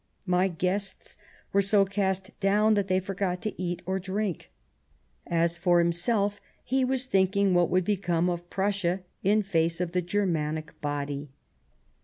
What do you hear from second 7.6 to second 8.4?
would become